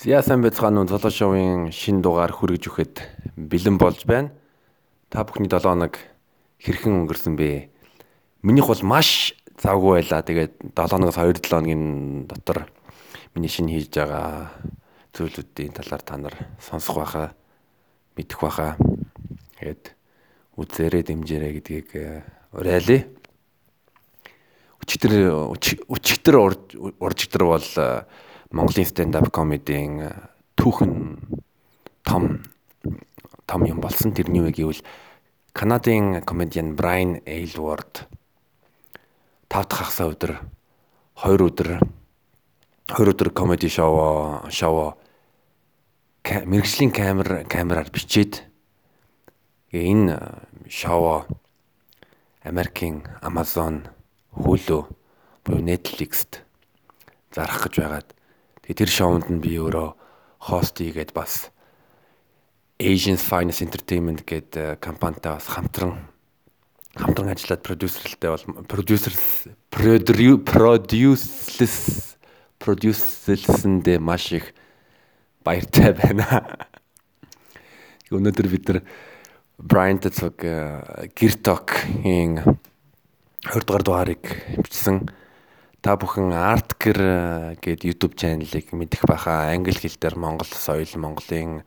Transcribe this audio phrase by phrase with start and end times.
[0.00, 2.94] Зя сайн байцгаана уу золоо шоуын шин дугаар хүргэж өгөхөд
[3.36, 4.32] бэлэн болж байна.
[5.12, 6.00] Та бүхний 7 хоног
[6.56, 7.68] хэрхэн өнгөрсөн бэ?
[8.40, 10.24] Минийх бол маш завгүй байлаа.
[10.24, 11.84] Тэгээд 7 хоногоос 2-7 хоногийн
[12.24, 12.72] дотор
[13.36, 14.56] миний шинэ хийж байгаа
[15.12, 17.36] зүйлүүдийн талаар та нар сонсох байхаа
[18.16, 18.80] мэдэх байхаа.
[19.60, 19.84] Тэгээд
[20.56, 22.24] үзээрэй дэмжээрэй гэдгийг э,
[22.56, 23.04] уриалъя.
[24.80, 25.12] Өчигдөр
[25.92, 26.36] өчигдөр
[27.04, 28.08] уржигдөр бол э,
[28.50, 30.10] Монголын stand up comedy-ийн э,
[30.58, 30.94] түүхэн
[32.02, 32.42] том
[33.46, 34.14] том юм болсон.
[34.14, 34.82] Тэрний үг гэвэл
[35.52, 38.06] Канадын комедиан Брайан Эйлворд
[39.48, 40.32] тав дахь хагасаа өдөр
[41.22, 41.68] 2 өдөр
[42.90, 44.94] 2 өдөр комеди шоу шоу
[46.22, 48.46] мэрэгжлийн камер камераар бичээд
[49.70, 50.18] энэ
[50.68, 51.26] шоу
[52.42, 53.90] Америкийн Amazon,
[54.32, 54.86] Hulu
[55.44, 56.40] буюу Netflix-т
[57.34, 58.19] зарах гэж байгаад
[58.74, 59.94] тэр шоунд нь би өөрөө
[60.50, 61.50] хост хийгээд бас
[62.80, 66.08] Asian Finance Entertainment гэдэг компанитай бас хамтран
[66.96, 69.12] хамтран ажиллаад продюсерлтэй бол продюсер
[70.48, 72.16] продюсерлс
[72.60, 74.52] продюсерлсэндээ маш их
[75.44, 76.26] баяртай байна.
[78.10, 78.82] Өнөөдөр бид нар
[79.60, 80.44] Brian Tetsog
[81.16, 84.24] Girtok-ийн 20 дугаар дугаарыг
[84.60, 85.08] бичсэн
[85.80, 91.64] та бүхэн Artker гээд YouTube channel-ыг мэдэх байхаа англи хэл дээр Монгол соёл, Монголын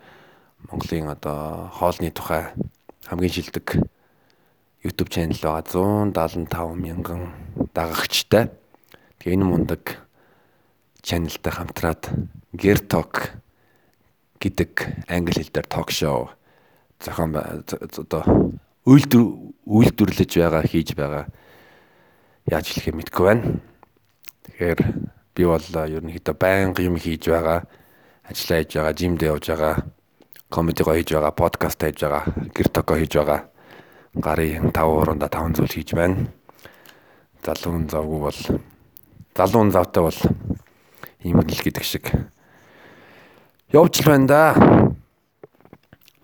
[0.69, 2.53] Монголын одоо хоолны тухай
[3.09, 3.81] хамгийн шилдэг
[4.85, 7.33] YouTube channel байгаа 175 мянган
[7.73, 8.53] дагагчтай.
[9.17, 10.05] Тэгээ энэ мундаг
[11.01, 12.13] channelтай хамтраад
[12.53, 13.33] Gertalk
[14.37, 16.29] гэдэг англи хэл дээр ток шоу
[17.01, 18.21] зохион одоо
[18.85, 19.25] үйлдвэр
[19.65, 21.33] үйлдвэрлэж байгаа хийж байгаа
[22.45, 23.72] яаж хэлэх юм мэдгүй байна.
[24.43, 24.79] Тэгэхээр
[25.35, 27.63] би бол ерөнхийдөө байнга юм хийж байгаа.
[28.27, 29.75] Ажиллаа хийж байгаа, жимд явж байгаа,
[30.51, 33.49] комедиго хийж байгаа, подкаст хийж байгаа, гэр токо хийж байгаа.
[34.13, 36.27] Гарын 5 уранда 5 зүйл хийж байна.
[37.43, 38.39] Залуун завгүй бол
[39.35, 40.19] залуун завтай бол
[41.23, 42.13] ийм л гэдэг шиг
[43.73, 44.43] явж л байна да.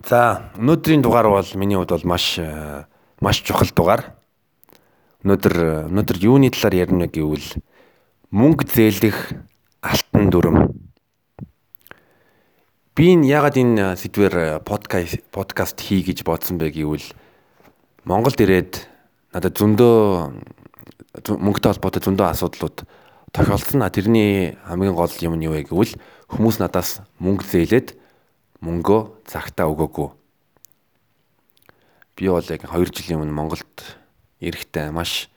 [0.06, 2.40] За өнөөдрийн дугаар бол миний хувьд бол маш
[3.20, 4.14] маш чухал дугаар.
[5.26, 7.60] Өнөөдөр өнөөдөр юуны талаар ярина гэвэл
[8.30, 9.34] мөнгө зээлэх
[9.82, 10.70] алтан дүрм.
[12.94, 17.10] Би энэ ягаад энэ сэдвэр подкаст подкаст хий гэж бодсон бэ гэвэл
[18.06, 18.86] Монголд ирээд
[19.34, 19.98] надад зөндөө
[21.26, 22.86] мөнгөтэй холбоотой зөндөө асуудлууд
[23.34, 23.82] тохиолдсон.
[23.90, 25.98] Тэрний хамгийн гол юм нь юу вэ гэвэл
[26.30, 27.98] хүмүүс надаас мөнгө зээлээд
[28.62, 30.10] мөнгөө цагтаа өгөөгүй.
[32.14, 33.98] Би бол яг 2 жилийн өмнө Монголд
[34.38, 35.34] ирэхдээ маш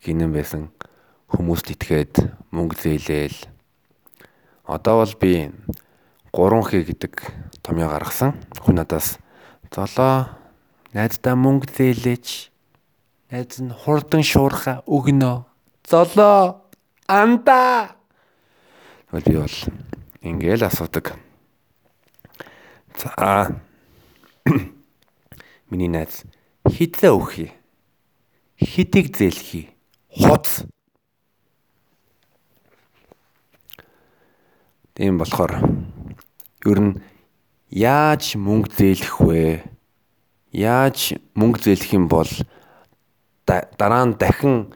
[0.00, 0.72] гинэн байсан
[1.32, 2.14] хүмүүст итгээд
[2.52, 3.48] мөнгө зээлээл.
[4.68, 5.48] Одоо бол би
[6.32, 7.14] 3Х гэдэг
[7.64, 8.36] томьёо гаргасан.
[8.60, 9.16] Хүн надаас
[9.72, 10.28] золоо
[10.92, 12.52] найздаа мөнгө зээлээч.
[13.32, 15.48] Найз нь хурдан шуурха өгнө.
[15.88, 16.68] Золоо
[17.08, 17.96] анда.
[19.08, 19.58] Тэгвэл би бол
[20.20, 21.16] ингээл асуудаг.
[22.92, 23.56] За.
[25.72, 26.28] Миний найз
[26.68, 27.56] хитээ өгье.
[28.60, 29.72] Хитийг зээлхий.
[30.12, 30.68] Хуц
[34.92, 35.56] Тийм болохоор
[36.68, 37.00] ер нь
[37.72, 39.64] яаж мөнгө зээлэх вэ?
[40.52, 42.28] Яаж мөнгө зээлэх юм бол
[43.48, 44.68] дараа нь дахин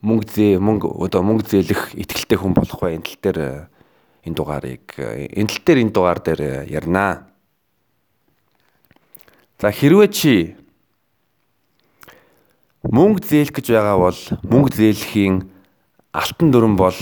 [0.00, 2.96] мөнгө зээ мөнгө одоо мөнгө зээлэх ихтгэлтэй хүн болох вэ?
[2.96, 3.38] Энэ тал дээр
[4.24, 6.40] энэ дугаарыг энэ тал дээр энэ дугаар дээр
[6.72, 7.28] ярина.
[9.60, 10.56] За хэрвээ чи
[12.88, 15.44] мөнгө зээлэх гэж байгаа бол мөнгө зээлэхийн
[16.16, 16.96] алтан дүрэн бол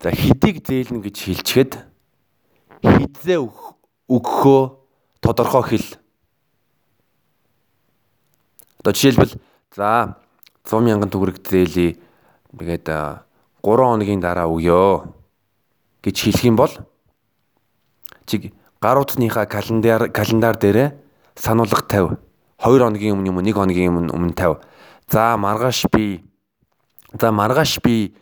[0.00, 1.72] За хитийг зээлнэ гэж хэлчихэд
[2.80, 3.38] хизээ
[4.08, 4.62] өгөхөө
[5.20, 5.88] тодорхой хэл.
[8.80, 9.36] Одоо жишээлбэл
[9.76, 10.16] за
[10.64, 12.00] 100 мянган төгрөг зээлээ
[12.56, 13.28] тэгээд 3
[13.60, 15.04] хоногийн дараа өгөө
[16.00, 16.72] гэж хэлэх юм бол
[18.24, 20.96] чиг гар утасныхаа календар календар дээрээ
[21.36, 22.16] сануулга тавь.
[22.56, 24.64] 2 хоногийн өмнө юм уу 1 хоногийн өмнө өмнө тавь.
[25.12, 26.24] За маргааш би
[27.20, 28.16] за маргааш би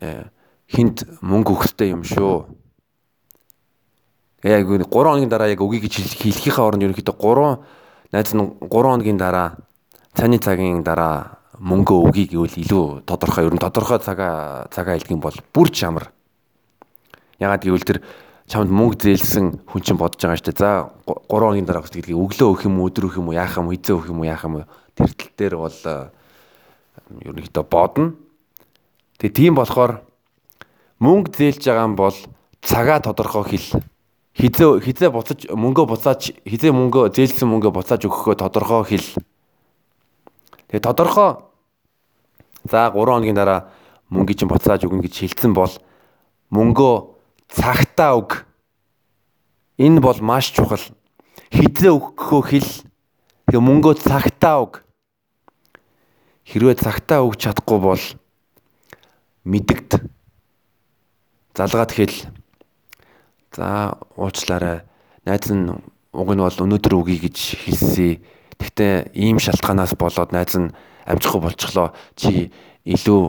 [0.00, 0.24] э,
[0.66, 2.46] хинт мөнгө өгөхтэй юм шүү.
[4.46, 9.18] Яг 3 хоногийн дараа яг өгье гэж хэлхийнхээ оронд ерөнхийдөө 3 найз нь 3 хоногийн
[9.18, 9.58] дараа
[10.14, 15.34] цааны цагийн дараа мөнгө өгье гэвэл илүү тодорхой ер нь тодорхой цагаа цагаа юм бол
[15.54, 16.10] бүр чамар.
[17.38, 17.98] Ягаад гэвэл тэр
[18.46, 20.62] чамд мөнгө зээлсэн хүн чинь бодож байгаа шүү дээ.
[20.62, 23.70] За 3 хоногийн дараа гэдгийг өглөө өгөх юм уу, өдөр өгөх юм уу, яах юм,
[23.74, 24.68] хизээ өгөх юм уу, яах юм уу.
[24.94, 25.78] Тэр тал дээр бол
[27.26, 28.14] ерөнхийдөө бодно.
[29.18, 30.05] Тэгээ тийм болохоор
[31.00, 32.16] мөнгө зээлж байгаа юм бол
[32.62, 33.82] цагаа тодорхой хэл
[34.36, 39.08] хизээ хизээ буцаж мөнгөө буцааж хизээ мөнгөө зээлсэн мөнгөө буцааж өгөхөө тодорхой хэл.
[40.68, 41.40] Тэгээ тодорхой
[42.68, 43.72] за 3 хоногийн дараа
[44.12, 45.72] мөнгө чинь буцааж өгнө гэж хэлсэн бол
[46.52, 46.94] мөнгөө
[47.48, 48.44] цагтаа өг.
[49.80, 50.84] Энэ бол маш чухал.
[51.48, 52.70] Хизээ өгөхөө хэл.
[53.48, 54.84] Тэгээ мөнгөө цагтаа өг.
[56.44, 58.04] Хэрвээ цагтаа өгч чадахгүй бол
[59.48, 60.15] мэдэгд
[61.56, 62.14] залгаад хэл
[63.56, 64.84] За уучлаарай.
[65.24, 65.72] Найз нь
[66.12, 68.20] уг нь бол өнөөдөр үгүй гэж хэлсэн.
[68.60, 70.76] Гэхдээ ийм шалтгаанаас болоод найз нь
[71.08, 71.96] амжихгүй болчихлоо.
[72.20, 72.52] Чи
[72.84, 73.22] илүү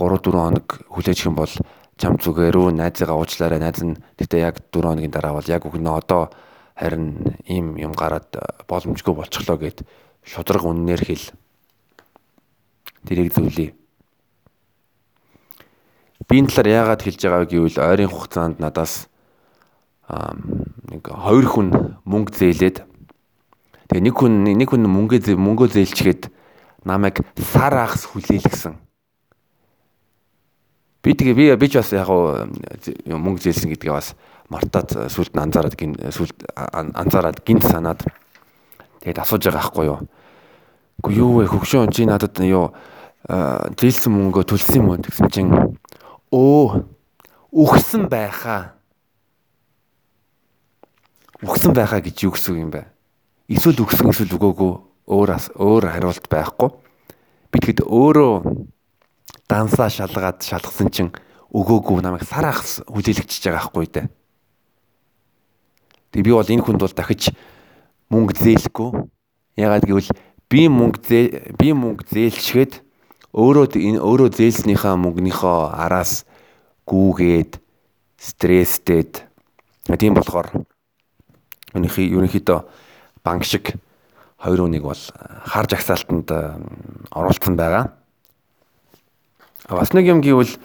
[0.00, 1.52] 3 4 хоног хүлээж хэм бол
[2.00, 3.60] чам зүгээрүү найзыгаа уучлаарай.
[3.60, 6.32] Найз нь гэхдээ яг 4 хоногийн дараа бол яг үгнэ одоо
[6.72, 8.32] харин ийм юм гараад
[8.64, 9.84] боломжгүй болчихлоо гэд
[10.24, 11.26] шудраг үннээр хэл.
[13.04, 13.76] Тэрийг зөвлөе.
[16.26, 19.06] Би энэ талаар яагаад хэлж байгааг гэвэл ойрын хугацаанд надаас
[20.90, 21.68] нэг хоёр хүн
[22.02, 22.82] мөнгө зээлээд
[23.90, 26.30] тэгээ нэг хүн нэг хүн мөнгө мөнгөө зээлчгээд
[26.86, 28.74] намайг сар ахс хүлээлгсэн.
[31.02, 34.18] Би тэгээ би би ч бас яг мөнгө зээлсэн гэдгээ бас
[34.50, 38.02] мартаад сүлд нь анзаараад гин сүлд анзаараад гинт санаад
[39.02, 39.98] тэгээд асууж байгаа байхгүй юу.
[41.02, 42.74] Үгүй юу вэ хөгшөө чи надад юу
[43.26, 45.50] зээлсэн мөнгөө төлсөн юм уу гэсэн чинь
[46.32, 46.82] өө
[47.52, 48.76] өгсөн байхаа
[51.44, 52.88] өгсөн байхаа гэж юу гэсэн юм бэ?
[53.46, 54.72] Эсвэл өгсөн эсвэл өгөөгүй
[55.06, 56.70] өөр өөр хариулт байхгүй.
[57.52, 58.34] Би тэгэд өөрөө
[59.46, 61.12] дансаа шалгаад шалгасан чинь
[61.52, 64.06] өгөөгүй намайг сар ахс хүлээлгчихэж байгаа байхгүй дээ.
[66.10, 67.30] Тэг би бол энэ хүнд бол дахиж
[68.10, 68.90] мөнгө зээлэхгүй.
[69.60, 70.10] Ягаад гэвэл
[70.50, 72.85] би мөнгө би мөнгө зээлчгээд
[73.36, 76.24] өөрөө энэ өөрөө зээлснийхаа мөнгөнийхөө араас
[76.88, 77.60] гүүгээд
[78.16, 79.28] стресстэд
[80.00, 80.64] тийм болохоор
[81.76, 82.58] Өнөхий ерөнхийдөө
[83.20, 83.76] банк шиг
[84.40, 85.02] хоёр үнийг бол
[85.44, 86.32] харж агсаалтанд
[87.12, 87.92] оруулсан байгаа.
[89.68, 90.56] Бас нэг юм гэвэл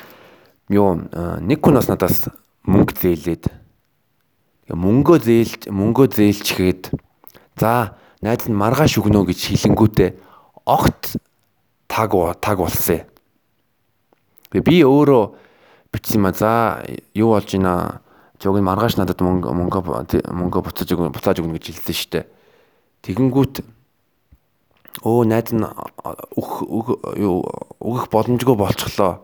[0.72, 2.32] юу нэг хүн бас надаас
[2.64, 3.44] мөнгө зээлээд
[4.72, 6.96] мөнгөө зээлж мөнгөө зээлчгээд
[7.60, 10.10] за найз нь маргааш өгнө гэж хэлэнгүүтээ
[10.64, 11.20] огт
[11.92, 13.04] таг таг болсон.
[14.56, 15.24] Би өөрөө
[15.92, 16.52] бичсэн юм а за
[17.14, 18.00] юу болж байна
[18.42, 19.80] Жог нь маргааш надад мөнгө мөнгө
[20.34, 22.26] мөнгө буцааж өгнө буцааж өгнө гэж хэлсэн шүү дээ.
[23.06, 23.56] Тэгэнгүүт
[25.06, 26.90] өө найз нь өг
[27.86, 29.22] өгөх боломжгүй болчихлоо.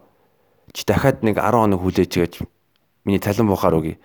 [0.69, 2.33] Чи дахиад нэг 10 хоног хүлээж гэж
[3.09, 3.97] миний цалин буухаар өгье.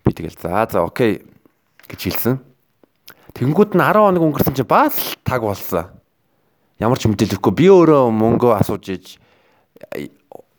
[0.00, 1.28] Би тэгэл за за окей
[1.92, 2.40] гэж хэлсэн.
[3.36, 5.95] Тэнгүүд нь 10 хоног өнгөрсөн чинь бас таг болсон.
[6.76, 9.06] Ямар ч мэдээлэлгүй би өөрөө мөнгөө асууж иж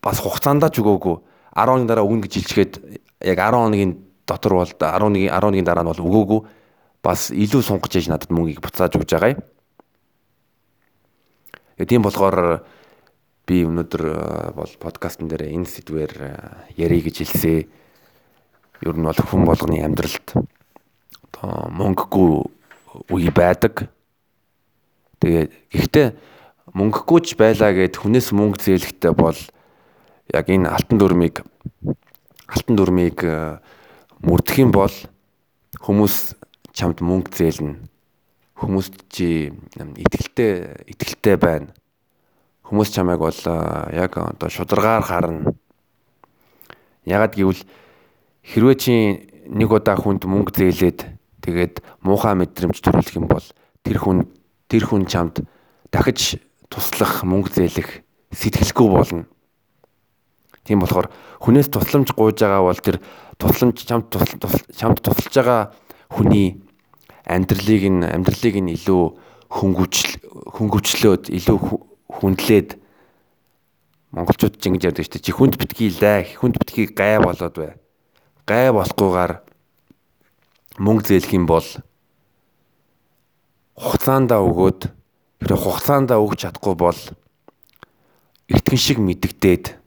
[0.01, 1.15] бас хугацаандаа ч өгөөгүй
[1.53, 2.73] 10 хоногийн дараа өгнө гэж хэлчихэд
[3.21, 3.91] яг 10 хоногийн
[4.25, 6.41] дотор бол 11 11-ийн дараа нь бол өгөөгүй
[7.05, 9.41] бас илүү сунгаж яж надад мөнгийг буцааж өгж байгаа юм.
[11.85, 12.65] Тийм болохоор
[13.45, 14.03] би өнөөдөр
[14.57, 16.13] бол подкастн дээр энэ сэдвээр
[16.75, 17.69] ярих гэж хэлсэн.
[18.83, 22.29] Ер нь бол хүн болгоны амьдралд одоо мөнгөгүй
[23.13, 23.87] үе байдаг.
[25.27, 26.07] Тэгээ гэхдээ
[26.71, 29.35] мөнгөгүй ч байлаа гэд хүнээс мөнгө зээлэхтэй бол
[30.31, 31.43] яг энэ алтан дүрмийг
[32.47, 33.59] алтан дүрмийг э,
[34.23, 34.95] мөрдөх юм бол
[35.83, 36.39] хүмүүс
[36.71, 37.75] чамд мөнгө зээлнэ.
[38.55, 41.75] Хүмүүс чи итгэлтэй итгэлтэй байна.
[42.63, 45.51] Хүмүүс чамайг бол э, яг одоо шударгаар харна.
[47.03, 47.67] Ягаад гэвэл
[48.47, 48.95] хэрвээ чи
[49.51, 51.03] нэг удаа хүнд мөнгө зээлээд
[51.43, 53.43] тэгээд муухай мэдрэмж төрүүлэх юм бол
[53.83, 54.27] тэр хүн
[54.67, 55.43] тэр хүн чамд
[55.91, 58.03] дахиж туслах мөнгө зээлэх
[58.35, 59.23] сэтгэлгүй болно.
[60.67, 61.07] Тийм болохоор
[61.39, 62.99] хүнээс тусламж гуйж байгаа бол тэр
[63.39, 64.11] тусламж чамд
[64.75, 65.71] чамд тусалж байгаа
[66.11, 66.59] хүний
[67.23, 69.03] амьдралыг нь амьдралыг нь илүү
[69.47, 70.11] хөнгөвчл
[70.59, 71.57] хөнгөвчлөөд илүү
[72.19, 72.69] хүндлээд
[74.11, 75.25] монголчууд ч ингэж ярьдаг шүү дээ.
[75.27, 77.75] Чи хүнд битгий лай, хүнд битгий гай болоод бай.
[78.47, 79.33] Гай болохгүйгээр
[80.79, 81.67] мөнгө зээлэх юм бол
[83.77, 84.79] хугацаандаа өгөөд
[85.45, 86.99] тэр хугацаандаа өгч чадахгүй бол
[88.49, 89.77] итгэн шиг мэддэгдээд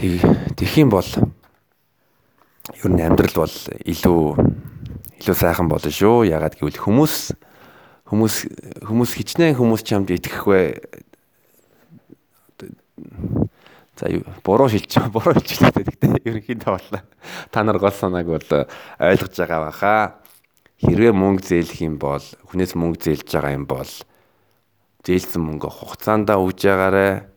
[0.00, 4.22] Тэгэх юм бол ер нь амьдрал бол илүү
[5.20, 6.24] илүү сайхан болно шүү.
[6.24, 7.36] Ягаад гэвэл хүмүүс
[8.08, 8.34] хүмүүс
[8.88, 10.80] хүмүүс хичнээн хүмүүс чамд итгэхгүй
[14.00, 14.08] За
[14.44, 16.88] буруу шилж буруу шилжлээ гэхдээ ерөнхийдөө бол
[17.52, 18.48] та нар гол санааг бол
[18.96, 20.16] ойлгож байгаа баха.
[20.80, 23.92] Хэрвээ мөнгө зээлэх юм бол хүнээс мөнгө зээлж байгаа юм бол
[25.04, 27.28] зээлсэн мөнгө хугацаанд өгж байгаарэ.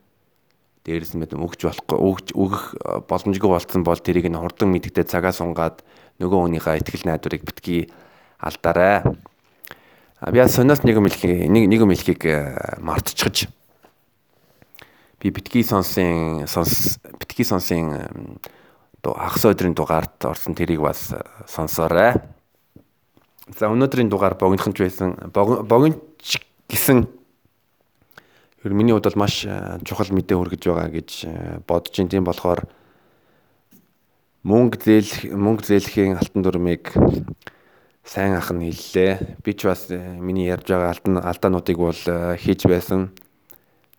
[0.88, 2.64] дээрээс нь мэдэм өгч болохгүй өгч өгөх
[3.08, 5.80] боломжгүй болсон бол тэрийг нь хурдан мэдгдээ цагаа сунгаад
[6.20, 7.88] нөгөө хүнийхээ ихтгэл найдварыг битгий
[8.40, 9.00] алдаарай.
[10.20, 12.20] А би сониос нэг юм хэлхийг нэг нэг юм хэлхийг
[12.84, 13.48] мартчихж
[15.24, 17.88] би битгий сонсын сонс битгий сонсын
[19.00, 21.14] дуу хагас өдрийн дугаард орсон тэрийг бас
[21.48, 22.20] сонсоорой.
[23.56, 27.08] За өнөөдрийн дугаар богинохч байсан богинч гэсэн
[28.68, 29.48] ер миний хувьд бол маш
[29.88, 31.10] чухал мэдээ хүргэж байгаа гэж
[31.64, 32.68] бодож ин тийм болохоор
[34.44, 36.92] мөнгө зээл мөнгө зээлхийн алтан дүрмийг
[38.04, 39.40] сайн ах нь хэллээ.
[39.40, 41.96] Би ч бас миний ярьж байгаа алтан алдаануудыг бол
[42.36, 43.08] хийж байсан.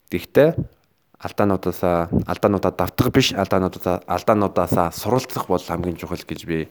[0.06, 0.75] Гэхдээ
[1.18, 6.68] алдаануудаасаа алдаануудаа давтах биш алдаануудаа алдаануудаасаа суралцах бол хамгийн чухал гэж би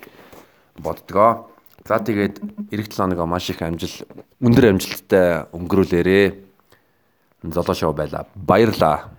[0.78, 1.50] боддгоо.
[1.86, 4.06] За тэгээд эх 7 хоногоо маш их амжил
[4.42, 6.28] өндөр амжилттай өнгөрүүлээрээ.
[7.46, 8.26] Золоо шоу байла.
[8.36, 9.10] Баярлаа.